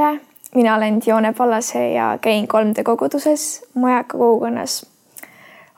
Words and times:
tere, 0.00 0.20
mina 0.54 0.74
olen 0.74 1.00
Dione 1.06 1.32
Pallase 1.32 1.92
ja 1.92 2.18
käin 2.20 2.44
3D 2.44 2.82
koguduses 2.82 3.64
Majaka 3.74 4.18
kogukonnas. 4.18 4.86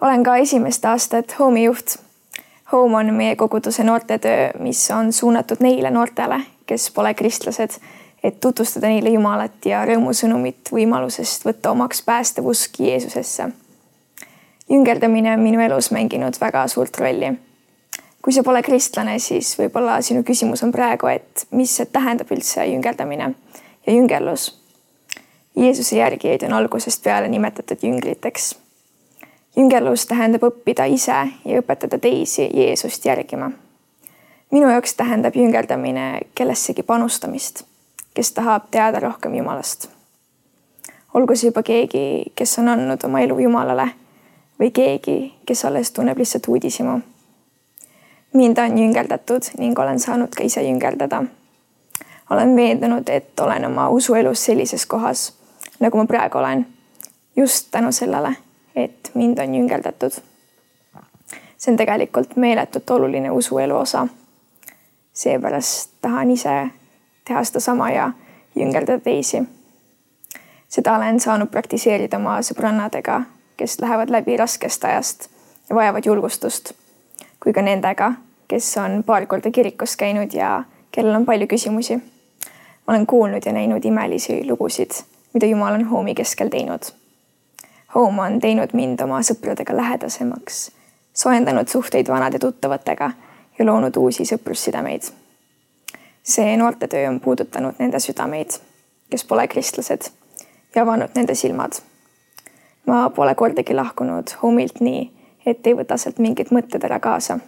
olen 0.00 0.22
ka 0.22 0.36
esimest 0.36 0.84
aastat 0.84 1.34
Home'i 1.38 1.64
juht. 1.64 1.96
Home 2.72 2.96
on 2.96 3.14
meie 3.14 3.36
koguduse 3.36 3.84
noortetöö, 3.84 4.50
mis 4.58 4.90
on 4.90 5.12
suunatud 5.12 5.56
neile 5.60 5.90
noortele, 5.90 6.40
kes 6.66 6.90
pole 6.90 7.14
kristlased, 7.14 7.70
et 8.22 8.40
tutvustada 8.40 8.86
neile 8.86 9.10
Jumalat 9.10 9.66
ja 9.66 9.82
rõõmusõnumit 9.86 10.70
võimalusest 10.72 11.44
võtta 11.44 11.70
omaks 11.70 12.02
päästev 12.02 12.46
usk 12.46 12.78
Jeesusesse. 12.78 13.48
jüngerdamine 14.70 15.34
on 15.34 15.40
minu 15.40 15.60
elus 15.60 15.90
mänginud 15.90 16.40
väga 16.40 16.66
suurt 16.68 16.98
rolli 16.98 17.32
kui 18.22 18.32
sa 18.32 18.42
pole 18.42 18.62
kristlane, 18.62 19.18
siis 19.18 19.58
võib-olla 19.58 20.00
sinu 20.00 20.22
küsimus 20.22 20.62
on 20.62 20.72
praegu, 20.72 21.06
et 21.06 21.46
mis 21.50 21.76
see 21.76 21.86
tähendab 21.86 22.30
üldse 22.30 22.64
jüngerdamine 22.66 23.34
ja 23.86 23.92
jüngerlus. 23.92 24.62
Jeesuse 25.56 25.96
järgijaid 25.96 26.42
on 26.42 26.52
algusest 26.52 27.02
peale 27.04 27.28
nimetatud 27.28 27.78
jüngriteks. 27.82 28.58
jüngerlus 29.56 30.06
tähendab 30.06 30.42
õppida 30.42 30.84
ise 30.84 31.28
ja 31.44 31.60
õpetada 31.60 31.98
teisi 31.98 32.50
Jeesust 32.54 33.04
järgima. 33.04 33.50
minu 34.50 34.70
jaoks 34.70 34.94
tähendab 34.94 35.36
jüngerdamine 35.36 36.20
kellessegi 36.34 36.82
panustamist, 36.82 37.62
kes 38.14 38.32
tahab 38.32 38.62
teada 38.70 39.00
rohkem 39.00 39.34
Jumalast. 39.34 39.90
olgu 41.14 41.36
see 41.36 41.48
juba 41.48 41.62
keegi, 41.62 42.32
kes 42.34 42.58
on 42.58 42.68
andnud 42.68 43.04
oma 43.04 43.20
elu 43.20 43.38
Jumalale 43.38 43.88
või 44.60 44.70
keegi, 44.70 45.34
kes 45.46 45.64
alles 45.64 45.90
tunneb 45.90 46.18
lihtsalt 46.18 46.48
uudishimu 46.48 47.00
mind 48.32 48.58
on 48.58 48.78
jüngeldatud 48.78 49.42
ning 49.58 49.78
olen 49.78 50.00
saanud 50.00 50.28
ka 50.36 50.44
ise 50.44 50.62
jüngeldada. 50.62 51.24
Olen 52.32 52.56
veendunud, 52.56 53.08
et 53.08 53.40
olen 53.40 53.64
oma 53.64 53.88
usuelus 53.88 54.44
sellises 54.44 54.86
kohas, 54.86 55.32
nagu 55.80 55.98
ma 55.98 56.06
praegu 56.06 56.38
olen, 56.38 56.66
just 57.36 57.68
tänu 57.70 57.92
sellele, 57.92 58.36
et 58.76 59.10
mind 59.14 59.38
on 59.38 59.54
jüngeldatud. 59.54 60.10
see 61.58 61.72
on 61.72 61.76
tegelikult 61.76 62.36
meeletult 62.36 62.90
oluline 62.90 63.30
usuelu 63.30 63.76
osa. 63.76 64.06
seepärast 65.12 65.90
tahan 66.00 66.30
ise 66.30 66.68
teha 67.24 67.44
sedasama 67.44 67.90
ja 67.90 68.10
jüngeldada 68.56 69.00
teisi. 69.00 69.42
seda 70.68 70.96
olen 70.96 71.20
saanud 71.20 71.48
praktiseerida 71.48 72.16
oma 72.16 72.38
sõbrannadega, 72.42 73.22
kes 73.56 73.80
lähevad 73.80 74.10
läbi 74.10 74.36
raskest 74.36 74.84
ajast 74.84 75.28
ja 75.68 75.76
vajavad 75.76 76.06
julgustust 76.06 76.72
kui 77.42 77.52
ka 77.52 77.62
nendega, 77.62 78.12
kes 78.48 78.68
on 78.78 79.02
paar 79.06 79.26
korda 79.26 79.50
kirikus 79.50 79.96
käinud 79.98 80.34
ja 80.34 80.62
kellel 80.94 81.16
on 81.18 81.26
palju 81.26 81.48
küsimusi. 81.50 81.98
Olen 82.88 83.06
kuulnud 83.06 83.42
ja 83.46 83.52
näinud 83.52 83.84
imelisi 83.84 84.48
lugusid, 84.50 84.90
mida 85.32 85.46
Jumal 85.46 85.74
on 85.74 85.84
Home'i 85.84 86.14
keskel 86.14 86.48
teinud. 86.48 86.80
Home 87.94 88.22
on 88.22 88.40
teinud 88.40 88.68
mind 88.72 89.00
oma 89.00 89.20
sõpradega 89.22 89.76
lähedasemaks, 89.76 90.70
soojendanud 91.12 91.68
suhteid 91.68 92.08
vanade 92.08 92.38
tuttavatega 92.38 93.10
ja 93.58 93.66
loonud 93.66 93.96
uusi 93.96 94.24
sõprussidemeid. 94.24 95.12
see 96.22 96.56
noortetöö 96.56 97.08
on 97.08 97.20
puudutanud 97.20 97.74
nende 97.78 97.98
südameid, 97.98 98.50
kes 99.10 99.24
pole 99.24 99.48
kristlased 99.48 100.10
ja 100.74 100.82
avanud 100.82 101.10
nende 101.14 101.34
silmad. 101.34 101.72
ma 102.86 103.10
pole 103.10 103.34
kordagi 103.34 103.74
lahkunud 103.74 104.30
Home'ilt 104.42 104.80
nii 104.80 105.22
et 105.46 105.66
ei 105.66 105.76
võta 105.76 105.98
sealt 105.98 106.18
mingid 106.22 106.52
mõtted 106.54 106.84
ära 106.84 106.98
kaasa. 107.00 107.38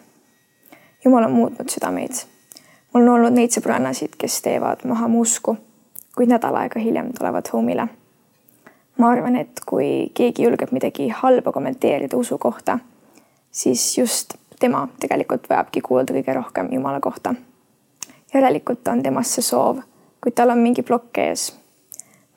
jumal 1.05 1.25
on 1.25 1.33
muutnud 1.33 1.71
südameid. 1.71 2.25
On 2.95 3.09
olnud 3.09 3.35
neid 3.35 3.55
sõbrannasid, 3.55 4.15
kes 4.19 4.41
teevad 4.43 4.85
maha 4.89 5.09
mu 5.11 5.25
usku, 5.25 5.57
kuid 6.17 6.31
nädal 6.31 6.57
aega 6.63 6.81
hiljem 6.81 7.13
tulevad 7.19 7.51
home'ile. 7.53 7.89
ma 8.99 9.11
arvan, 9.11 9.37
et 9.37 9.61
kui 9.67 10.11
keegi 10.15 10.45
julgeb 10.45 10.71
midagi 10.73 11.09
halba 11.09 11.53
kommenteerida 11.53 12.17
usu 12.17 12.39
kohta, 12.39 12.79
siis 13.51 13.99
just 13.99 14.35
tema 14.61 14.89
tegelikult 15.01 15.49
vajabki 15.51 15.81
kuulda 15.81 16.15
kõige 16.15 16.35
rohkem 16.35 16.69
Jumala 16.73 17.01
kohta. 17.01 17.35
järelikult 18.35 18.89
on 18.89 19.03
temas 19.03 19.35
see 19.35 19.43
soov, 19.43 19.81
kuid 20.21 20.35
tal 20.35 20.51
on 20.51 20.59
mingi 20.59 20.83
plokk 20.83 21.19
ees. 21.19 21.53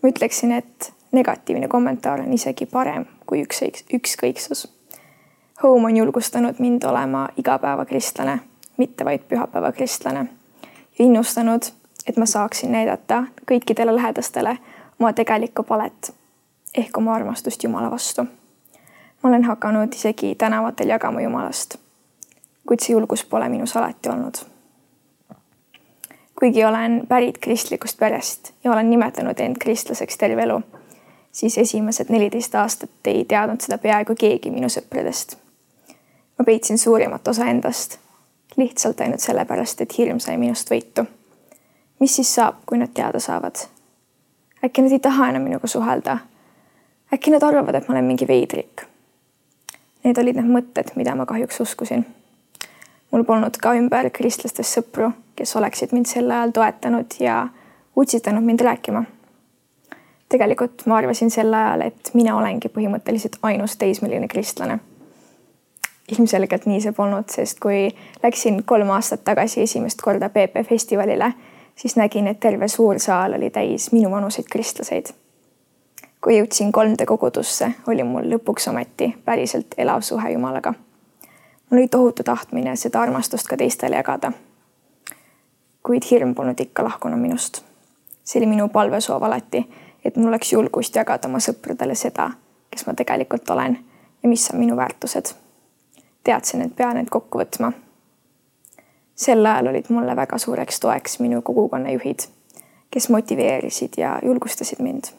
ma 0.04 0.10
ütleksin, 0.10 0.52
et 0.52 0.94
negatiivne 1.12 1.68
kommentaar 1.68 2.20
on 2.20 2.34
isegi 2.34 2.66
parem 2.66 3.06
kui 3.26 3.44
üks 3.44 3.62
ükskõiksus 3.94 4.68
Home 5.64 5.86
on 5.86 5.98
julgustanud 5.98 6.60
mind 6.60 6.84
olema 6.84 7.30
igapäevakristlane, 7.38 8.40
mitte 8.78 9.06
vaid 9.06 9.20
pühapäevakristlane 9.30 10.28
innustanud, 11.00 11.62
et 12.08 12.18
ma 12.18 12.26
saaksin 12.26 12.72
näidata 12.72 13.24
kõikidele 13.52 13.96
lähedastele 13.96 14.58
oma 15.00 15.14
tegelikku 15.14 15.64
palet 15.64 16.14
ehk 16.76 16.98
oma 16.98 17.16
armastust 17.16 17.64
Jumala 17.64 17.92
vastu. 17.92 18.24
ma 19.24 19.30
olen 19.30 19.44
hakanud 19.44 19.94
isegi 19.94 20.36
tänavatel 20.36 20.90
jagama 20.90 21.22
Jumalast, 21.22 21.76
kuid 22.68 22.80
see 22.80 22.94
julgus 22.94 23.26
pole 23.26 23.50
minus 23.50 23.78
alati 23.78 24.10
olnud. 24.10 24.36
kuigi 26.40 26.66
olen 26.66 27.02
pärit 27.08 27.38
kristlikust 27.38 28.00
perest 28.00 28.54
ja 28.64 28.72
olen 28.72 28.90
nimetanud 28.90 29.40
end 29.40 29.56
kristlaseks 29.60 30.18
terve 30.18 30.44
elu, 30.44 30.62
siis 31.32 31.58
esimesed 31.58 32.06
neliteist 32.10 32.56
aastat 32.56 32.90
ei 33.06 33.26
teadnud 33.26 33.62
seda 33.62 33.78
peaaegu 33.78 34.16
keegi 34.16 34.52
minu 34.52 34.70
sõpradest 34.70 35.38
ma 36.38 36.46
peitsin 36.46 36.78
suurimat 36.78 37.28
osa 37.28 37.46
endast 37.46 37.98
lihtsalt 38.58 39.02
ainult 39.02 39.20
sellepärast, 39.20 39.82
et 39.82 39.98
hirm 39.98 40.20
sai 40.20 40.38
minust 40.38 40.72
võitu. 40.72 41.06
mis 42.00 42.16
siis 42.16 42.36
saab, 42.36 42.56
kui 42.66 42.78
nad 42.78 42.94
teada 42.94 43.20
saavad? 43.20 43.56
äkki 44.66 44.82
nad 44.82 44.92
ei 44.92 45.00
taha 45.00 45.30
enam 45.30 45.42
minuga 45.42 45.68
suhelda? 45.68 46.18
äkki 47.14 47.32
nad 47.32 47.44
arvavad, 47.44 47.76
et 47.76 47.88
ma 47.88 47.96
olen 47.96 48.06
mingi 48.06 48.28
veidrik? 48.28 48.86
Need 50.04 50.18
olid 50.18 50.36
need 50.40 50.50
mõtted, 50.50 50.94
mida 50.96 51.16
ma 51.16 51.26
kahjuks 51.26 51.60
uskusin. 51.62 52.06
mul 53.12 53.24
polnud 53.24 53.58
ka 53.58 53.74
ümber 53.74 54.10
kristlastest 54.10 54.80
sõpru, 54.80 55.12
kes 55.36 55.56
oleksid 55.56 55.94
mind 55.94 56.06
sel 56.06 56.32
ajal 56.32 56.52
toetanud 56.52 57.20
ja 57.20 57.48
utsitanud 57.96 58.44
mind 58.44 58.62
rääkima. 58.62 59.04
tegelikult 60.30 60.86
ma 60.86 60.98
arvasin 60.98 61.32
sel 61.32 61.54
ajal, 61.54 61.82
et 61.82 62.14
mina 62.14 62.38
olengi 62.38 62.68
põhimõtteliselt 62.68 63.38
ainus 63.42 63.78
teismeline 63.78 64.28
kristlane 64.28 64.80
ilmselgelt 66.12 66.66
nii 66.66 66.82
see 66.82 66.92
polnud, 66.92 67.28
sest 67.32 67.60
kui 67.60 67.88
läksin 68.24 68.64
kolm 68.66 68.90
aastat 68.96 69.24
tagasi 69.24 69.62
esimest 69.62 70.02
korda 70.02 70.30
PP 70.30 70.64
festivalile, 70.70 71.34
siis 71.76 71.96
nägin, 71.96 72.28
et 72.28 72.40
terve 72.40 72.68
suur 72.68 73.00
saal 73.00 73.34
oli 73.34 73.50
täis 73.50 73.92
minuvanuseid 73.92 74.46
kristlaseid. 74.52 75.06
kui 76.22 76.40
jõudsin 76.40 76.72
3D 76.76 77.06
kogudusse, 77.06 77.72
oli 77.88 78.04
mul 78.04 78.26
lõpuks 78.32 78.70
ometi 78.70 79.14
päriselt 79.26 79.76
elav 79.78 80.02
suhe 80.02 80.32
Jumalaga. 80.32 80.74
mul 81.70 81.80
oli 81.80 81.88
tohutu 81.88 82.24
tahtmine 82.24 82.76
seda 82.76 83.02
armastust 83.02 83.48
ka 83.48 83.58
teistele 83.58 83.96
jagada. 83.96 84.32
kuid 85.84 86.04
hirm 86.12 86.36
polnud 86.36 86.60
ikka 86.60 86.84
lahkunud 86.84 87.20
minust. 87.20 87.64
see 88.24 88.40
oli 88.40 88.48
minu 88.48 88.70
palvesoov 88.70 89.24
alati, 89.24 89.70
et 90.06 90.16
mul 90.16 90.28
oleks 90.28 90.54
julgust 90.54 90.96
jagada 90.96 91.28
oma 91.28 91.38
sõpradele 91.40 91.96
seda, 91.96 92.32
kes 92.72 92.88
ma 92.88 92.94
tegelikult 92.94 93.50
olen 93.50 93.78
ja 94.24 94.30
mis 94.30 94.50
on 94.52 94.60
minu 94.60 94.76
väärtused 94.76 95.47
teadsin, 96.28 96.62
et 96.62 96.76
pean 96.76 96.98
end 97.00 97.08
kokku 97.12 97.40
võtma. 97.40 97.72
sel 99.16 99.46
ajal 99.46 99.68
olid 99.72 99.88
mulle 99.90 100.16
väga 100.16 100.38
suureks 100.38 100.80
toeks 100.80 101.20
minu 101.20 101.42
kogukonna 101.42 101.92
juhid, 101.96 102.28
kes 102.92 103.10
motiveerisid 103.10 103.98
ja 103.98 104.20
julgustasid 104.24 104.84
mind. 104.84 105.12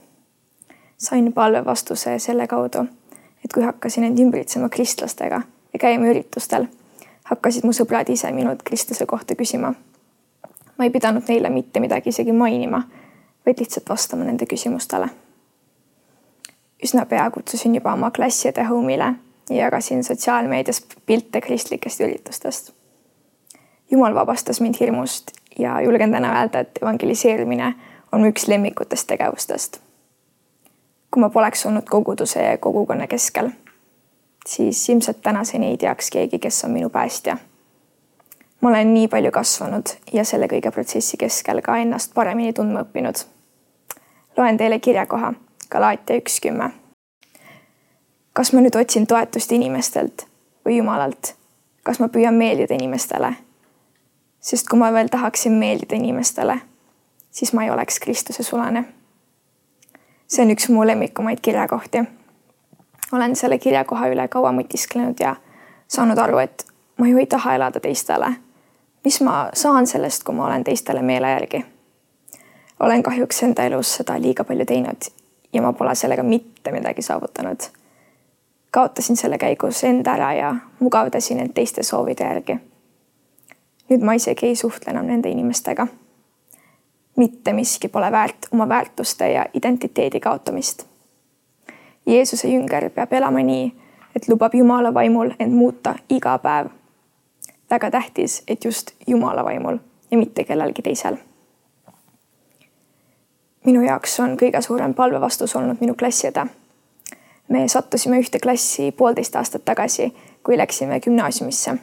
sain 0.99 1.32
palve 1.32 1.65
vastuse 1.65 2.19
selle 2.19 2.47
kaudu, 2.47 2.85
et 3.44 3.53
kui 3.55 3.62
hakkasin 3.62 4.05
end 4.05 4.19
ümbritsema 4.19 4.69
kristlastega 4.69 5.43
ja 5.73 5.79
käima 5.79 6.11
üritustel, 6.12 6.67
hakkasid 7.25 7.65
mu 7.65 7.73
sõbrad 7.73 8.11
ise 8.12 8.32
minult 8.32 8.62
kristluse 8.62 9.06
kohta 9.06 9.35
küsima. 9.35 9.75
ma 10.79 10.85
ei 10.85 10.91
pidanud 10.91 11.25
neile 11.29 11.50
mitte 11.50 11.81
midagi 11.81 12.09
isegi 12.09 12.32
mainima, 12.32 12.82
vaid 13.47 13.61
lihtsalt 13.61 13.88
vastama 13.88 14.25
nende 14.25 14.47
küsimustele 14.47 15.09
üsna 16.85 17.06
pea 17.06 17.31
kutsusin 17.31 17.75
juba 17.75 17.93
oma 17.93 18.11
klasside 18.11 18.65
home'ile 18.65 19.05
ja 19.05 19.15
jagasin 19.50 20.05
sotsiaalmeedias 20.05 20.83
pilte 21.06 21.41
kristlikest 21.41 22.00
üritustest. 22.00 22.73
jumal 23.91 24.15
vabastas 24.15 24.61
mind 24.61 24.75
hirmust 24.81 25.31
ja 25.59 25.81
julgen 25.81 26.12
täna 26.12 26.41
öelda, 26.41 26.61
et 26.61 26.79
evangeliseerimine 26.83 27.75
on 28.12 28.25
üks 28.25 28.49
lemmikutest 28.49 29.06
tegevustest. 29.06 29.81
kui 31.11 31.21
ma 31.21 31.31
poleks 31.31 31.67
olnud 31.67 31.89
koguduse 31.91 32.43
ja 32.43 32.59
kogukonna 32.59 33.06
keskel, 33.06 33.50
siis 34.47 34.89
ilmselt 34.89 35.23
tänaseni 35.23 35.67
ei 35.67 35.77
teaks 35.77 36.11
keegi, 36.11 36.39
kes 36.39 36.65
on 36.65 36.71
minu 36.71 36.91
päästja. 36.91 37.37
ma 38.61 38.69
olen 38.69 38.94
nii 38.94 39.09
palju 39.09 39.31
kasvanud 39.31 39.87
ja 40.12 40.25
selle 40.25 40.47
kõige 40.47 40.71
protsessi 40.71 41.17
keskel 41.17 41.61
ka 41.61 41.77
ennast 41.77 42.15
paremini 42.15 42.53
tundma 42.53 42.83
õppinud. 42.83 43.25
loen 44.37 44.56
teile 44.56 44.79
kirjakoha 44.79 45.33
Galaatia 45.71 46.17
üks 46.17 46.41
kümme 46.41 46.71
kas 48.38 48.52
ma 48.55 48.62
nüüd 48.62 48.76
otsin 48.79 49.06
toetust 49.11 49.52
inimestelt 49.52 50.29
või 50.67 50.76
Jumalalt? 50.79 51.35
kas 51.82 51.99
ma 51.99 52.06
püüan 52.06 52.38
meeldida 52.38 52.79
inimestele? 52.79 53.32
sest 54.40 54.70
kui 54.70 54.79
ma 54.79 54.93
veel 54.94 55.11
tahaksin 55.11 55.58
meeldida 55.58 55.99
inimestele, 55.99 56.61
siis 57.31 57.52
ma 57.52 57.67
ei 57.67 57.75
oleks 57.75 57.99
Kristuse 57.99 58.46
sulane 58.46 58.85
see 60.29 60.44
on 60.44 60.50
üks 60.50 60.69
mu 60.69 60.87
lemmikumaid 60.87 61.38
kirjakohti. 61.43 62.05
olen 63.12 63.37
selle 63.37 63.58
kirjakoha 63.58 64.08
üle 64.08 64.29
kaua 64.29 64.52
mõtisklenud 64.52 65.20
ja 65.20 65.37
saanud 65.88 66.19
aru, 66.19 66.38
et 66.38 66.67
ma 66.99 67.08
ju 67.08 67.19
ei 67.19 67.26
taha 67.26 67.55
elada 67.55 67.81
teistele. 67.81 68.32
mis 69.05 69.20
ma 69.20 69.50
saan 69.52 69.87
sellest, 69.87 70.25
kui 70.25 70.34
ma 70.34 70.46
olen 70.46 70.64
teistele 70.64 71.02
meele 71.02 71.31
järgi? 71.31 71.64
olen 72.81 73.02
kahjuks 73.02 73.43
enda 73.43 73.64
elus 73.64 73.94
seda 73.94 74.20
liiga 74.20 74.44
palju 74.44 74.64
teinud 74.64 75.11
ja 75.52 75.62
ma 75.62 75.73
pole 75.73 75.94
sellega 75.94 76.23
mitte 76.23 76.73
midagi 76.73 77.02
saavutanud. 77.02 77.58
Kaotasin 78.79 79.17
selle 79.17 79.39
käigus 79.39 79.85
enda 79.85 80.13
ära 80.15 80.33
ja 80.33 80.55
mugavdasin 80.81 81.41
end 81.41 81.51
teiste 81.55 81.83
soovide 81.83 82.25
järgi. 82.25 82.59
nüüd 83.91 84.05
ma 84.05 84.13
isegi 84.15 84.47
ei 84.47 84.57
suhtle 84.57 84.93
enam 84.93 85.07
nende 85.07 85.31
inimestega. 85.31 85.87
mitte 87.17 87.53
miski 87.53 87.89
pole 87.89 88.13
väärt 88.13 88.47
oma 88.53 88.69
väärtuste 88.69 89.33
ja 89.33 89.47
identiteedi 89.55 90.21
kaotamist. 90.21 90.87
Jeesuse 92.07 92.49
jünger 92.49 92.91
peab 92.91 93.13
elama 93.13 93.43
nii, 93.43 93.73
et 94.17 94.29
lubab 94.29 94.55
Jumala 94.55 94.95
vaimul 94.95 95.31
end 95.41 95.53
muuta 95.53 95.95
iga 96.09 96.39
päev. 96.39 96.69
väga 97.71 97.91
tähtis, 97.91 98.43
et 98.49 98.65
just 98.65 98.91
Jumala 99.07 99.45
vaimul 99.45 99.79
ja 100.11 100.19
mitte 100.19 100.45
kellelgi 100.45 100.83
teisel 100.83 101.17
minu 103.65 103.83
jaoks 103.83 104.21
on 104.21 104.37
kõige 104.37 104.63
suurem 104.63 104.95
palvevastus 104.95 105.57
olnud 105.57 105.81
minu 105.81 105.95
klassiõde. 105.95 106.47
Me 107.49 107.69
sattusime 107.69 108.19
ühte 108.21 108.41
klassi 108.43 108.91
poolteist 108.93 109.37
aastat 109.37 109.65
tagasi, 109.65 110.15
kui 110.43 110.59
läksime 110.59 111.00
gümnaasiumisse. 111.00 111.79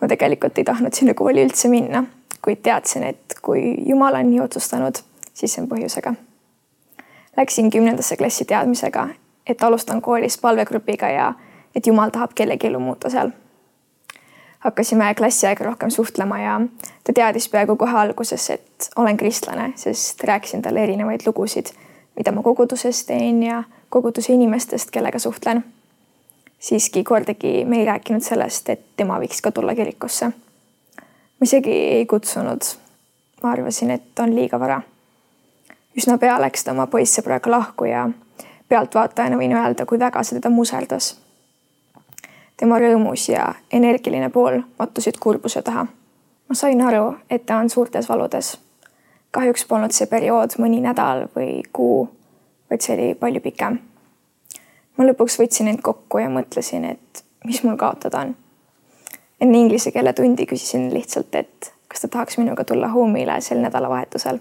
ma 0.00 0.08
tegelikult 0.08 0.58
ei 0.58 0.64
tahtnud 0.64 0.92
sinna 0.92 1.14
kooli 1.14 1.44
üldse 1.46 1.68
minna, 1.68 2.04
kuid 2.42 2.60
teadsin, 2.62 3.02
et 3.02 3.38
kui 3.42 3.74
Jumal 3.86 4.14
on 4.14 4.30
nii 4.30 4.40
otsustanud, 4.40 4.98
siis 5.32 5.54
see 5.54 5.62
on 5.62 5.68
põhjusega. 5.68 6.14
Läksin 7.36 7.70
kümnendasse 7.70 8.16
klassi 8.16 8.44
teadmisega, 8.44 9.08
et 9.46 9.62
alustan 9.62 10.02
koolis 10.02 10.38
palvegrupiga 10.38 11.08
ja 11.08 11.32
et 11.74 11.86
Jumal 11.86 12.10
tahab 12.10 12.34
kellegi 12.34 12.66
elu 12.66 12.80
muuta 12.80 13.10
seal 13.10 13.32
hakkasime 14.64 15.14
klassiaega 15.14 15.64
rohkem 15.64 15.90
suhtlema 15.90 16.38
ja 16.38 16.60
ta 17.04 17.12
teadis 17.12 17.48
peaaegu 17.48 17.76
kohe 17.76 17.98
alguses, 18.00 18.50
et 18.50 18.90
olen 18.96 19.16
kristlane, 19.16 19.72
sest 19.76 20.24
rääkisin 20.24 20.62
talle 20.62 20.82
erinevaid 20.84 21.26
lugusid, 21.26 21.66
mida 22.16 22.32
ma 22.32 22.42
koguduses 22.42 23.04
teen 23.06 23.42
ja 23.42 23.62
koguduse 23.90 24.32
inimestest, 24.32 24.90
kellega 24.90 25.18
suhtlen. 25.18 25.64
siiski 26.58 27.04
kordagi 27.04 27.64
me 27.64 27.78
ei 27.78 27.84
rääkinud 27.84 28.22
sellest, 28.22 28.68
et 28.68 28.80
tema 28.96 29.18
võiks 29.20 29.42
ka 29.42 29.52
tulla 29.52 29.74
kirikusse. 29.74 30.26
ma 30.26 31.42
isegi 31.42 31.70
ei 31.70 32.06
kutsunud. 32.06 32.62
ma 33.42 33.50
arvasin, 33.50 33.90
et 33.90 34.18
on 34.18 34.34
liiga 34.34 34.60
vara. 34.60 34.82
üsna 35.96 36.18
pea 36.18 36.40
läks 36.40 36.64
ta 36.64 36.70
oma 36.70 36.86
poissõbraga 36.86 37.50
lahku 37.50 37.84
ja 37.84 38.08
pealtvaatajana 38.68 39.36
võin 39.36 39.56
öelda, 39.56 39.86
kui 39.86 39.98
väga 39.98 40.22
see 40.22 40.38
teda 40.40 40.50
muserdas 40.50 41.24
tema 42.56 42.78
rõõmus 42.78 43.28
ja 43.28 43.54
energiline 43.72 44.30
pool 44.30 44.60
mattusid 44.78 45.18
kurbuse 45.20 45.62
taha. 45.62 45.86
ma 46.48 46.54
sain 46.54 46.80
aru, 46.82 47.16
et 47.30 47.46
ta 47.46 47.56
on 47.56 47.70
suurtes 47.70 48.08
valudes. 48.08 48.58
Kahjuks 49.34 49.66
polnud 49.68 49.94
see 49.94 50.06
periood 50.10 50.54
mõni 50.62 50.78
nädal 50.84 51.26
või 51.34 51.58
kuu, 51.74 52.06
vaid 52.70 52.84
see 52.84 52.94
oli 52.94 53.08
palju 53.18 53.42
pikem. 53.42 53.78
ma 54.96 55.04
lõpuks 55.08 55.38
võtsin 55.40 55.68
end 55.68 55.82
kokku 55.82 56.22
ja 56.22 56.30
mõtlesin, 56.30 56.84
et 56.84 57.24
mis 57.44 57.62
mul 57.66 57.76
kaotada 57.76 58.20
on. 58.20 58.34
enne 59.40 59.58
inglise 59.58 59.90
keele 59.90 60.12
tundi 60.12 60.46
küsisin 60.46 60.92
lihtsalt, 60.94 61.34
et 61.34 61.72
kas 61.88 62.00
ta 62.00 62.08
tahaks 62.08 62.38
minuga 62.38 62.64
tulla 62.64 62.88
home'ile 62.88 63.40
sel 63.40 63.62
nädalavahetusel. 63.62 64.38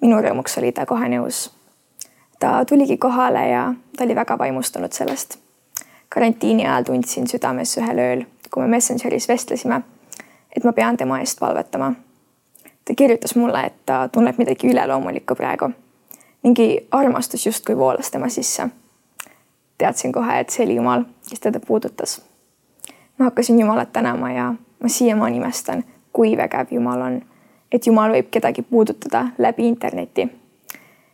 minu 0.00 0.22
rõõmuks 0.22 0.58
oli 0.58 0.72
ta 0.72 0.86
kohe 0.86 1.08
nõus. 1.08 1.50
ta 2.38 2.64
tuligi 2.64 2.96
kohale 2.96 3.48
ja 3.48 3.74
ta 3.96 4.04
oli 4.04 4.14
väga 4.14 4.38
vaimustunud 4.38 4.92
sellest 4.92 5.38
karantiini 6.08 6.66
ajal 6.66 6.82
tundsin 6.82 7.28
südames 7.28 7.76
ühel 7.78 8.00
ööl, 8.02 8.24
kui 8.50 8.62
me 8.64 8.76
Messengeris 8.76 9.28
vestlesime, 9.28 9.82
et 10.56 10.64
ma 10.64 10.72
pean 10.72 10.96
tema 10.96 11.20
eest 11.20 11.40
palvetama. 11.40 11.92
Ta 12.88 12.94
kirjutas 12.96 13.36
mulle, 13.36 13.60
et 13.66 13.74
ta 13.86 14.08
tunneb 14.08 14.38
midagi 14.38 14.68
üleloomulikku 14.68 15.34
praegu. 15.34 15.70
mingi 16.42 16.86
armastus 16.90 17.46
justkui 17.46 17.76
voolas 17.76 18.10
tema 18.10 18.28
sisse. 18.28 18.68
teadsin 19.78 20.12
kohe, 20.12 20.40
et 20.40 20.50
see 20.50 20.64
oli 20.64 20.74
Jumal, 20.74 21.04
kes 21.30 21.40
teda 21.40 21.60
puudutas. 21.60 22.22
ma 23.18 23.24
hakkasin 23.24 23.60
Jumalat 23.60 23.92
tänama 23.92 24.32
ja 24.32 24.54
ma 24.82 24.88
siiamaani 24.88 25.36
imestan, 25.36 25.84
kui 26.12 26.36
vägev 26.36 26.66
Jumal 26.70 27.00
on, 27.00 27.22
et 27.72 27.86
Jumal 27.86 28.12
võib 28.12 28.30
kedagi 28.30 28.62
puudutada 28.62 29.26
läbi 29.38 29.68
interneti. 29.68 30.28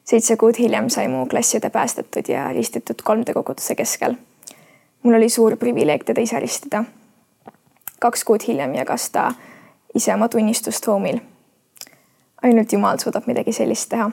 seitse 0.04 0.36
kuud 0.36 0.58
hiljem 0.58 0.88
sai 0.88 1.08
mu 1.08 1.26
klassiõde 1.26 1.70
päästetud 1.70 2.28
ja 2.28 2.48
ristitud 2.52 3.02
3D 3.02 3.32
koguduse 3.32 3.74
keskel 3.74 4.14
mul 5.04 5.14
oli 5.14 5.28
suur 5.28 5.56
privileeg 5.56 6.04
teda 6.04 6.20
ise 6.20 6.40
ristada. 6.40 6.84
kaks 8.00 8.24
kuud 8.24 8.42
hiljem 8.48 8.74
jagas 8.74 9.10
ta 9.10 9.32
ise 9.94 10.14
oma 10.14 10.28
tunnistust 10.28 10.86
hoomil. 10.86 11.18
Ainult 12.44 12.72
Jumal 12.72 12.98
suudab 12.98 13.26
midagi 13.26 13.52
sellist 13.52 13.88
teha. 13.88 14.10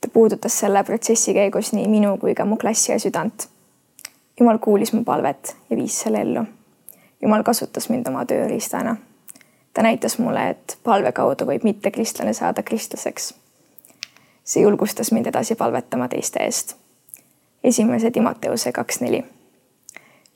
ta 0.00 0.08
puudutas 0.12 0.58
selle 0.58 0.84
protsessi 0.84 1.34
käigus 1.34 1.72
nii 1.72 1.88
minu 1.88 2.16
kui 2.18 2.34
ka 2.34 2.44
mu 2.44 2.56
klassi 2.56 2.92
ja 2.92 2.98
südant. 2.98 3.48
Jumal 4.40 4.58
kuulis 4.58 4.92
mu 4.92 5.04
palvet 5.04 5.56
ja 5.70 5.76
viis 5.76 6.00
selle 6.00 6.20
ellu. 6.20 6.44
Jumal 7.22 7.42
kasutas 7.42 7.88
mind 7.88 8.06
oma 8.06 8.24
tööriistana. 8.24 8.96
ta 9.74 9.82
näitas 9.82 10.18
mulle, 10.18 10.48
et 10.50 10.78
palve 10.84 11.12
kaudu 11.12 11.44
võib 11.44 11.64
mittekristlane 11.64 12.32
saada 12.32 12.62
kristlaseks. 12.62 13.34
see 14.44 14.62
julgustas 14.62 15.12
mind 15.12 15.26
edasi 15.26 15.54
palvetama 15.54 16.08
teiste 16.08 16.44
eest. 16.44 16.76
esimese 17.64 18.10
Timoteuse 18.10 18.72
kaks 18.72 19.00
neli 19.00 19.24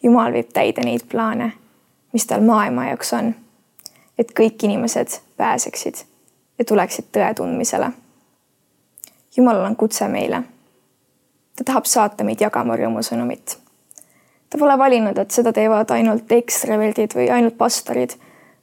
Jumal 0.02 0.32
viib 0.32 0.48
täide 0.52 0.82
neid 0.84 1.00
plaane, 1.10 1.52
mis 2.12 2.26
tal 2.26 2.40
maailma 2.40 2.86
jaoks 2.86 3.12
on. 3.12 3.34
et 4.18 4.32
kõik 4.40 4.64
inimesed 4.64 5.20
pääseksid 5.36 6.11
ja 6.58 6.64
tuleksid 6.64 7.10
tõe 7.12 7.34
tundmisele. 7.34 7.90
Jumalal 9.36 9.64
on 9.64 9.76
kutse 9.76 10.08
meile. 10.08 10.42
ta 11.56 11.64
tahab 11.64 11.84
saata 11.84 12.24
meid 12.24 12.40
jagama 12.40 12.76
rõõmusõnumit. 12.76 13.56
ta 14.50 14.58
pole 14.58 14.78
valinud, 14.78 15.18
et 15.18 15.30
seda 15.30 15.52
teevad 15.52 15.90
ainult 15.90 16.32
ekstraverdid 16.32 17.14
või 17.14 17.30
ainult 17.30 17.58
pastorid, 17.58 18.14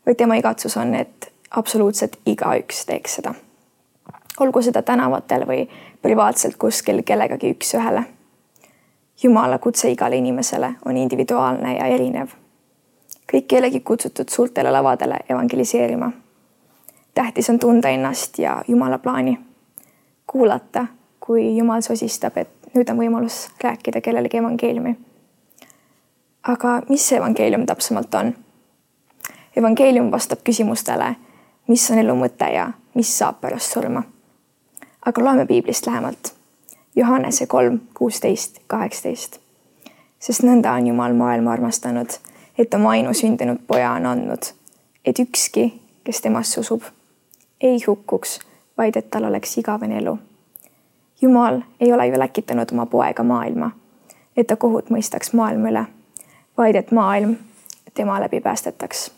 vaid 0.06 0.18
tema 0.18 0.36
igatsus 0.36 0.78
on, 0.78 0.96
et 0.96 1.34
absoluutselt 1.52 2.20
igaüks 2.26 2.86
teeks 2.86 3.16
seda. 3.16 3.34
olgu 4.40 4.62
seda 4.62 4.82
tänavatel 4.82 5.48
või 5.48 5.70
privaatselt 6.02 6.56
kuskil 6.58 7.04
kellegagi 7.04 7.54
üks-ühele 7.56 8.06
Jumala 9.24 9.58
kutse 9.58 9.92
igale 9.92 10.16
inimesele 10.16 10.74
on 10.86 10.98
individuaalne 10.98 11.78
ja 11.78 11.86
erinev. 11.86 12.28
kõik 13.32 13.52
ei 13.54 13.60
olegi 13.60 13.80
kutsutud 13.80 14.30
suurtele 14.30 14.72
lavadele 14.72 15.18
evangeliseerima. 15.30 16.12
Tähtis 17.20 17.50
on 17.50 17.60
tunda 17.60 17.90
ennast 17.90 18.40
ja 18.40 18.64
Jumala 18.68 18.98
plaani. 18.98 19.40
kuulata, 20.28 20.86
kui 21.20 21.58
Jumal 21.58 21.82
sosistab, 21.82 22.38
et 22.38 22.50
nüüd 22.74 22.90
on 22.92 22.98
võimalus 22.98 23.50
rääkida 23.64 24.02
kellelegi 24.02 24.38
evangeeliumi. 24.38 24.96
aga 26.44 26.82
mis 26.90 27.08
see 27.10 27.18
evangeelium 27.18 27.66
täpsemalt 27.66 28.14
on? 28.14 28.34
evangeelium 29.56 30.12
vastab 30.12 30.40
küsimustele, 30.50 31.16
mis 31.68 31.92
on 31.92 32.00
elu 32.00 32.16
mõte 32.16 32.48
ja 32.54 32.72
mis 32.96 33.12
saab 33.18 33.42
pärast 33.42 33.74
surma. 33.74 34.04
aga 35.06 35.24
loeme 35.24 35.46
piiblist 35.46 35.88
lähemalt 35.88 36.34
Johannese 36.96 37.48
kolm, 37.48 37.80
kuusteist, 37.94 38.62
kaheksateist. 38.68 39.40
sest 40.20 40.44
nõnda 40.44 40.72
on 40.72 40.88
Jumal 40.88 41.14
maailma 41.14 41.52
armastanud, 41.52 42.16
et 42.58 42.74
oma 42.74 42.90
ainusündinud 42.90 43.60
poja 43.68 43.92
on 43.92 44.06
andnud, 44.06 44.54
et 45.06 45.20
ükski, 45.20 45.82
kes 46.04 46.22
temasse 46.22 46.60
usub, 46.60 46.82
ei 47.62 47.80
hukkuks, 47.88 48.40
vaid 48.78 48.96
et 48.96 49.10
tal 49.12 49.24
oleks 49.24 49.58
igavene 49.58 49.98
elu. 49.98 50.18
Jumal 51.22 51.62
ei 51.80 51.94
ole 51.94 52.08
ju 52.08 52.20
läkitanud 52.20 52.72
oma 52.72 52.86
poega 52.86 53.24
maailma, 53.24 53.72
et 54.38 54.48
ta 54.48 54.56
kohut 54.56 54.90
mõistaks 54.90 55.34
maailma 55.34 55.70
üle, 55.70 55.86
vaid 56.58 56.76
et 56.76 56.92
maailm 56.92 57.36
tema 57.94 58.20
läbi 58.20 58.42
päästetaks. 58.42 59.12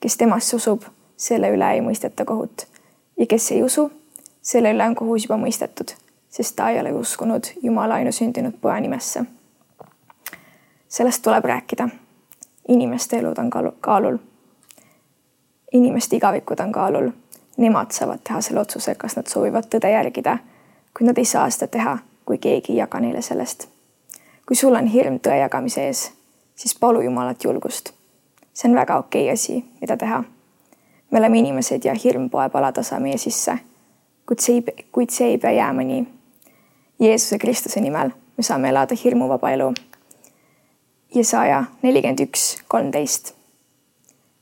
kes 0.00 0.16
temasse 0.16 0.56
usub, 0.56 0.82
selle 1.16 1.48
üle 1.50 1.72
ei 1.72 1.80
mõisteta 1.80 2.24
kohut 2.24 2.66
ja 3.16 3.26
kes 3.26 3.52
ei 3.52 3.62
usu, 3.62 3.92
selle 4.42 4.72
üle 4.72 4.86
on 4.86 4.94
kohus 4.94 5.24
juba 5.24 5.36
mõistetud 5.40 5.96
sest 6.34 6.56
ta 6.56 6.70
ei 6.70 6.80
ole 6.80 6.92
uskunud 6.92 7.44
Jumala 7.62 7.94
ainusündinud 7.94 8.54
poja 8.60 8.80
nimesse. 8.80 9.24
sellest 10.88 11.22
tuleb 11.22 11.44
rääkida. 11.44 11.88
inimeste 12.68 13.18
elud 13.18 13.38
on 13.38 13.50
kaalul. 13.80 14.18
inimeste 15.72 16.16
igavikud 16.16 16.58
on 16.58 16.72
kaalul. 16.72 17.10
Nemad 17.56 17.90
saavad 17.90 18.18
teha 18.24 18.40
selle 18.40 18.60
otsuse, 18.60 18.94
kas 18.94 19.16
nad 19.16 19.30
soovivad 19.30 19.68
tõde 19.70 19.90
järgida, 19.90 20.38
kuid 20.96 21.06
nad 21.06 21.18
ei 21.18 21.24
saa 21.24 21.50
seda 21.50 21.68
teha, 21.70 21.98
kui 22.24 22.38
keegi 22.38 22.72
ei 22.72 22.78
jaga 22.78 23.00
neile 23.00 23.22
sellest. 23.22 23.68
kui 24.46 24.56
sul 24.56 24.74
on 24.76 24.86
hirm 24.86 25.20
tõe 25.24 25.38
jagamise 25.40 25.86
ees, 25.86 26.12
siis 26.54 26.74
palu 26.74 27.00
Jumalat 27.00 27.44
julgust. 27.44 27.92
see 28.52 28.70
on 28.70 28.76
väga 28.76 28.98
okei 28.98 29.30
asi, 29.30 29.64
mida 29.80 29.96
teha. 29.96 30.24
me 31.10 31.18
oleme 31.18 31.38
inimesed 31.38 31.84
ja 31.84 31.94
hirm 32.04 32.30
poeb 32.30 32.56
alatasa 32.56 33.00
meie 33.00 33.18
sisse. 33.18 33.58
kuid 34.26 34.38
see 34.38 34.54
ei, 34.54 34.84
kuid 34.92 35.10
see 35.10 35.28
ei 35.28 35.38
pea 35.38 35.50
jääma 35.50 35.82
nii 35.82 36.06
Jeesuse 37.00 37.38
Kristuse 37.38 37.80
nimel 37.80 38.10
me 38.36 38.42
saame 38.42 38.68
elada 38.68 38.94
hirmuvaba 39.04 39.50
elu. 39.50 39.72
Jesaja 41.14 41.64
nelikümmend 41.82 42.20
üks, 42.22 42.44
kolmteist. 42.68 43.34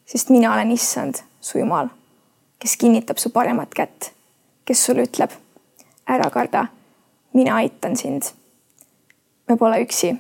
sest 0.07 0.29
mina 0.29 0.53
olen 0.55 0.71
issand, 0.71 1.23
su 1.41 1.59
jumal, 1.59 1.89
kes 2.63 2.77
kinnitab 2.77 3.19
su 3.19 3.31
paremat 3.31 3.75
kätt, 3.75 4.13
kes 4.65 4.85
sulle 4.87 5.03
ütleb, 5.03 5.31
ära 6.07 6.31
karda, 6.31 6.67
mina 7.35 7.57
aitan 7.57 7.97
sind. 7.97 8.23
me 9.49 9.57
pole 9.57 9.81
üksi. 9.83 10.17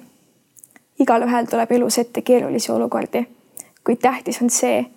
igalühel 0.98 1.46
tuleb 1.46 1.72
elus 1.72 1.98
ette 1.98 2.22
keerulisi 2.22 2.72
olukordi, 2.72 3.28
kuid 3.84 4.02
tähtis 4.02 4.42
on 4.42 4.50
see, 4.50 4.90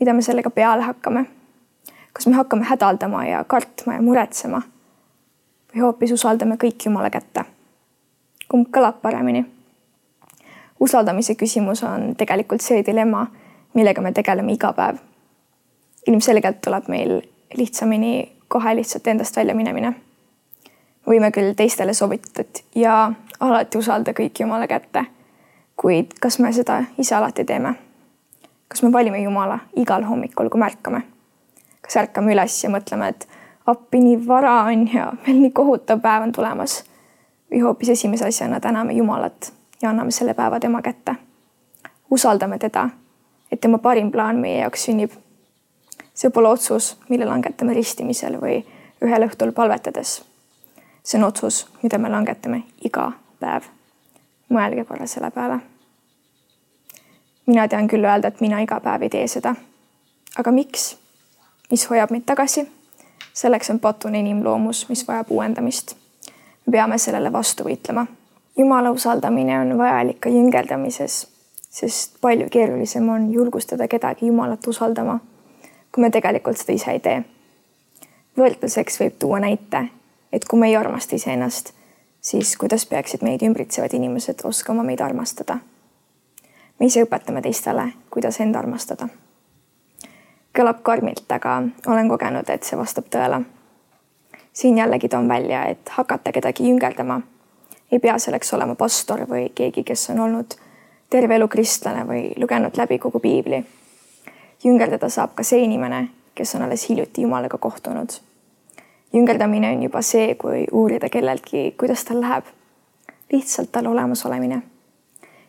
mida 0.00 0.12
me 0.12 0.22
sellega 0.22 0.50
peale 0.50 0.82
hakkame. 0.82 1.24
kas 2.12 2.26
me 2.26 2.34
hakkame 2.34 2.64
hädaldama 2.64 3.24
ja 3.24 3.44
kartma 3.44 3.94
ja 3.94 4.02
muretsema 4.02 4.62
või 5.72 5.80
hoopis 5.80 6.12
usaldame 6.12 6.56
kõik 6.56 6.84
Jumala 6.84 7.10
kätte. 7.10 7.44
kumb 8.48 8.68
kõlab 8.68 9.00
paremini? 9.02 9.46
usaldamise 10.80 11.34
küsimus 11.34 11.82
on 11.82 12.14
tegelikult 12.16 12.60
see 12.60 12.84
dilemma, 12.86 13.26
millega 13.74 14.02
me 14.02 14.12
tegeleme 14.12 14.52
iga 14.52 14.72
päev. 14.72 15.09
Ilmselgelt 16.06 16.60
tuleb 16.60 16.88
meil 16.88 17.20
lihtsamini 17.56 18.32
kohe 18.48 18.76
lihtsalt 18.76 19.06
endast 19.06 19.36
välja 19.36 19.54
minemine. 19.54 19.92
võime 21.06 21.30
küll 21.30 21.54
teistele 21.56 21.92
et 22.38 22.64
ja 22.74 23.12
alati 23.40 23.78
usalda 23.78 24.12
kõik 24.12 24.40
Jumala 24.40 24.66
kätte. 24.66 25.04
kuid 25.76 26.18
kas 26.20 26.38
me 26.38 26.52
seda 26.52 26.84
ise 26.98 27.14
alati 27.14 27.44
teeme? 27.44 27.74
kas 28.68 28.82
me 28.82 28.92
valime 28.92 29.22
Jumala 29.22 29.58
igal 29.76 30.04
hommikul, 30.04 30.48
kui 30.48 30.60
me 30.60 30.66
ärkame? 30.66 31.02
kas 31.80 31.96
ärkame 31.96 32.32
üles 32.32 32.64
ja 32.64 32.70
mõtleme, 32.70 33.08
et 33.08 33.28
appi 33.66 34.00
nii 34.00 34.26
vara 34.26 34.62
on 34.62 34.86
ja 34.94 35.12
veel 35.26 35.40
nii 35.40 35.50
kohutav 35.50 36.00
päev 36.00 36.22
on 36.22 36.32
tulemas. 36.32 36.84
või 37.50 37.62
hoopis 37.62 37.88
esimese 37.88 38.26
asjana 38.26 38.60
täname 38.60 38.92
Jumalat 38.92 39.52
ja 39.82 39.90
anname 39.90 40.10
selle 40.10 40.34
päeva 40.34 40.60
tema 40.60 40.82
kätte. 40.82 41.14
usaldame 42.10 42.58
teda, 42.58 42.88
et 43.52 43.60
tema 43.60 43.78
parim 43.78 44.10
plaan 44.10 44.36
meie 44.36 44.60
jaoks 44.60 44.84
sünnib. 44.84 45.10
See 46.20 46.30
pole 46.30 46.48
otsus, 46.48 46.96
mille 47.08 47.24
langetame 47.24 47.72
ristimisel 47.74 48.36
või 48.40 48.58
ühel 49.00 49.24
õhtul 49.24 49.52
palvetades. 49.56 50.22
see 51.02 51.18
on 51.18 51.24
otsus, 51.24 51.66
mida 51.82 51.98
me 51.98 52.10
langetame 52.12 52.62
iga 52.84 53.12
päev. 53.40 53.62
mõelge 54.50 54.84
korra 54.84 55.06
selle 55.06 55.30
peale. 55.30 55.60
mina 57.46 57.68
tean 57.68 57.88
küll 57.88 58.04
öelda, 58.04 58.28
et 58.28 58.40
mina 58.40 58.60
iga 58.60 58.80
päev 58.80 59.02
ei 59.02 59.08
tee 59.08 59.28
seda. 59.28 59.54
aga 60.36 60.50
miks? 60.50 60.96
mis 61.70 61.90
hoiab 61.90 62.10
meid 62.10 62.26
tagasi 62.26 62.68
selleks 63.32 63.70
on 63.70 63.80
patune 63.80 64.18
inimloomus, 64.18 64.88
mis 64.88 65.08
vajab 65.08 65.30
uuendamist. 65.30 65.96
me 66.66 66.72
peame 66.72 66.98
sellele 66.98 67.32
vastu 67.32 67.64
võitlema. 67.64 68.06
Jumala 68.58 68.90
usaldamine 68.90 69.60
on 69.60 69.78
vajalik 69.78 70.20
ka 70.20 70.28
jüngeldamises, 70.28 71.26
sest 71.70 72.20
palju 72.20 72.48
keerulisem 72.50 73.08
on 73.08 73.30
julgustada 73.32 73.88
kedagi 73.88 74.26
Jumalat 74.26 74.66
usaldama, 74.66 75.18
kui 75.94 76.02
me 76.02 76.10
tegelikult 76.10 76.58
seda 76.58 76.72
ise 76.72 76.90
ei 76.90 77.00
tee. 77.00 77.22
võrdluseks 78.38 79.00
võib 79.00 79.16
tuua 79.18 79.40
näite, 79.40 79.88
et 80.32 80.44
kui 80.44 80.58
me 80.58 80.68
ei 80.68 80.76
armasta 80.76 81.16
iseennast, 81.16 81.72
siis 82.20 82.56
kuidas 82.56 82.86
peaksid 82.86 83.22
meid 83.22 83.42
ümbritsevad 83.42 83.94
inimesed 83.94 84.44
oskama 84.44 84.82
meid 84.82 85.00
armastada? 85.00 85.58
me 86.78 86.86
ise 86.86 87.02
õpetame 87.04 87.42
teistele, 87.42 87.92
kuidas 88.10 88.40
end 88.40 88.54
armastada 88.56 89.08
kõlab 90.56 90.82
karmilt, 90.82 91.26
aga 91.32 91.62
olen 91.86 92.08
kogenud, 92.08 92.48
et 92.50 92.66
see 92.66 92.78
vastab 92.78 93.10
tõele. 93.10 93.44
siin 94.52 94.78
jällegi 94.78 95.08
toon 95.08 95.28
välja, 95.28 95.64
et 95.64 95.88
hakata 95.88 96.32
kedagi 96.32 96.68
jüngeldama, 96.68 97.20
ei 97.92 97.98
pea 97.98 98.18
selleks 98.18 98.52
olema 98.54 98.74
pastor 98.74 99.20
või 99.30 99.52
keegi, 99.54 99.84
kes 99.84 100.10
on 100.10 100.20
olnud 100.20 100.54
terve 101.10 101.34
elu 101.34 101.48
kristlane 101.48 102.02
või 102.06 102.32
lugenud 102.36 102.76
läbi 102.76 102.98
kogu 102.98 103.20
piibli. 103.20 103.64
Jüngeldada 104.64 105.08
saab 105.08 105.34
ka 105.34 105.42
see 105.42 105.62
inimene, 105.64 106.08
kes 106.34 106.54
on 106.54 106.62
alles 106.62 106.88
hiljuti 106.88 107.22
Jumalaga 107.22 107.58
kohtunud. 107.58 108.10
jüngeldamine 109.12 109.70
on 109.70 109.82
juba 109.82 110.02
see, 110.02 110.34
kui 110.34 110.66
uurida 110.72 111.08
kelleltki, 111.08 111.74
kuidas 111.78 112.04
tal 112.04 112.20
läheb. 112.20 112.44
lihtsalt 113.32 113.72
tal 113.72 113.86
olemasolemine 113.86 114.62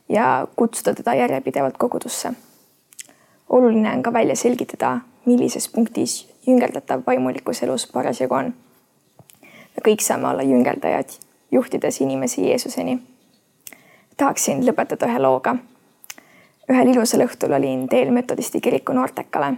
ja 0.10 0.48
kutsuda 0.56 0.94
teda 0.94 1.14
järjepidevalt 1.14 1.78
kogudusse 1.78 2.34
oluline 3.52 3.94
on 3.94 4.04
ka 4.04 4.14
välja 4.14 4.36
selgitada, 4.36 5.00
millises 5.26 5.70
punktis 5.70 6.34
jüngeldatav 6.48 7.02
vaimulikus 7.08 7.64
elus 7.64 7.88
parasjagu 7.94 8.34
on. 8.34 8.54
me 9.76 9.84
kõik 9.88 10.04
saame 10.04 10.28
olla 10.28 10.44
jüngeldajad, 10.44 11.10
juhtides 11.52 12.02
inimesi 12.02 12.48
Jeesuseni. 12.48 13.00
tahaksin 14.18 14.64
lõpetada 14.68 15.08
ühe 15.08 15.20
looga. 15.20 15.56
Ühel 16.72 16.94
ilusal 16.94 17.26
õhtul 17.26 17.56
olin 17.56 17.88
teel 17.90 18.12
metodisti 18.12 18.62
kiriku 18.62 18.94
noortekale 18.94 19.54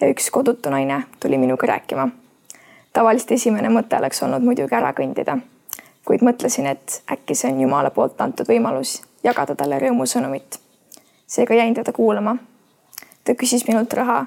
ja 0.00 0.08
üks 0.08 0.30
kodutu 0.30 0.70
naine 0.70 1.02
tuli 1.20 1.38
minuga 1.38 1.66
rääkima. 1.66 2.08
tavaliselt 2.92 3.32
esimene 3.32 3.68
mõte 3.68 3.98
oleks 3.98 4.22
olnud 4.22 4.42
muidugi 4.42 4.74
ära 4.74 4.92
kõndida, 4.92 5.38
kuid 6.04 6.22
mõtlesin, 6.22 6.66
et 6.66 7.02
äkki 7.12 7.34
see 7.34 7.52
on 7.52 7.60
Jumala 7.60 7.90
poolt 7.90 8.20
antud 8.20 8.48
võimalus 8.48 9.02
jagada 9.22 9.54
talle 9.54 9.78
rõõmusõnumit. 9.78 10.58
seega 11.26 11.54
jäin 11.54 11.74
teda 11.74 11.92
kuulama 11.92 12.36
ta 13.24 13.34
küsis 13.34 13.64
minult 13.68 13.92
raha, 13.92 14.26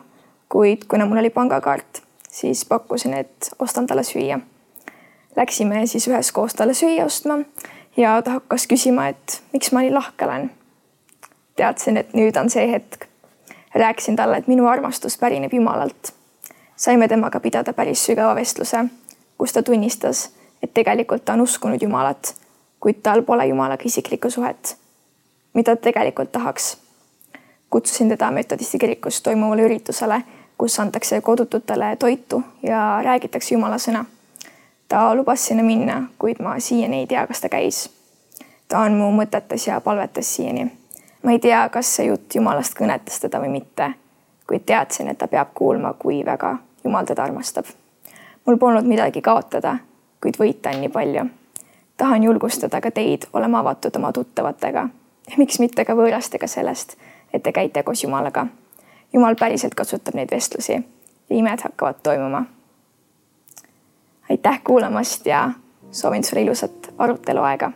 kuid 0.49 0.85
kuna 0.89 1.05
mul 1.05 1.21
oli 1.21 1.29
pangakaart, 1.29 2.01
siis 2.31 2.65
pakkusin, 2.65 3.13
et 3.13 3.51
ostan 3.59 3.87
talle 3.87 4.03
süüa. 4.03 4.39
Läksime 5.35 5.85
siis 5.85 6.07
üheskoos 6.07 6.57
talle 6.57 6.73
süüa 6.73 7.05
ostma 7.05 7.39
ja 7.97 8.21
ta 8.21 8.39
hakkas 8.39 8.67
küsima, 8.67 9.09
et 9.13 9.41
miks 9.53 9.71
ma 9.71 9.85
nii 9.85 9.93
lahke 9.93 10.25
olen. 10.25 10.49
Teadsin, 11.57 11.97
et 11.97 12.13
nüüd 12.13 12.37
on 12.39 12.49
see 12.49 12.71
hetk. 12.71 13.05
rääkisin 13.75 14.15
talle, 14.15 14.37
et 14.37 14.47
minu 14.47 14.67
armastus 14.67 15.17
pärineb 15.17 15.53
Jumalalt. 15.53 16.13
saime 16.75 17.07
temaga 17.07 17.39
pidada 17.39 17.73
päris 17.73 18.05
sügava 18.05 18.35
vestluse, 18.35 18.85
kus 19.37 19.53
ta 19.53 19.63
tunnistas, 19.63 20.29
et 20.63 20.73
tegelikult 20.73 21.25
ta 21.25 21.33
on 21.33 21.41
uskunud 21.41 21.81
Jumalat, 21.81 22.35
kuid 22.79 23.03
tal 23.03 23.21
pole 23.21 23.45
Jumalaga 23.47 23.83
isiklikku 23.85 24.29
suhet. 24.29 24.77
mida 25.53 25.75
ta 25.75 25.81
tegelikult 25.81 26.31
tahaks 26.31 26.77
kutsusin 27.69 28.09
teda 28.09 28.31
metodisti 28.31 28.79
kirikus 28.79 29.21
toimuvale 29.21 29.61
üritusele, 29.61 30.21
kus 30.57 30.79
antakse 30.79 31.21
kodututele 31.21 31.95
toitu 31.95 32.43
ja 32.63 32.99
räägitakse 33.03 33.55
Jumala 33.55 33.75
sõna. 33.75 34.05
ta 34.87 35.15
lubas 35.15 35.45
sinna 35.45 35.63
minna, 35.63 36.03
kuid 36.19 36.39
ma 36.39 36.59
siiani 36.59 36.99
ei 36.99 37.07
tea, 37.07 37.27
kas 37.27 37.41
ta 37.41 37.49
käis. 37.49 37.89
ta 38.67 38.79
on 38.79 38.91
mu 38.91 39.11
mõtetes 39.11 39.67
ja 39.67 39.81
palvetes 39.81 40.35
siiani. 40.35 40.71
Ma 41.23 41.31
ei 41.31 41.39
tea, 41.39 41.69
kas 41.69 41.95
see 41.95 42.07
jutt 42.07 42.35
Jumalast 42.35 42.77
kõnetas 42.77 43.19
teda 43.21 43.39
või 43.39 43.49
mitte, 43.49 43.91
kuid 44.47 44.65
teadsin, 44.65 45.07
et 45.07 45.17
ta 45.17 45.27
peab 45.27 45.53
kuulma, 45.53 45.93
kui 45.93 46.25
väga 46.25 46.57
Jumal 46.83 47.05
teda 47.05 47.23
armastab. 47.23 47.65
mul 48.45 48.57
polnud 48.57 48.85
midagi 48.85 49.21
kaotada, 49.21 49.77
kuid 50.21 50.39
võita 50.39 50.69
on 50.73 50.81
nii 50.81 50.89
palju. 50.89 51.25
tahan 51.97 52.23
julgustada 52.23 52.81
ka 52.81 52.91
teid 52.91 53.27
olema 53.33 53.59
avatud 53.59 53.95
oma 53.95 54.11
tuttavatega 54.11 54.89
ja 55.27 55.37
miks 55.37 55.59
mitte 55.59 55.85
ka 55.85 55.93
võõrastega 55.93 56.47
sellest 56.47 56.97
et 57.33 57.43
te 57.43 57.51
käite 57.51 57.83
koos 57.83 58.03
Jumalaga. 58.03 58.47
Jumal 59.13 59.35
päriselt 59.39 59.75
kasutab 59.75 60.15
neid 60.15 60.31
vestlusi 60.31 60.73
ja 60.73 60.83
imed 61.35 61.61
hakkavad 61.63 61.95
toimuma. 62.03 62.45
aitäh 64.29 64.61
kuulamast 64.63 65.25
ja 65.25 65.49
soovin 65.91 66.23
sulle 66.23 66.41
ilusat 66.41 66.93
aruteluaega 66.97 67.71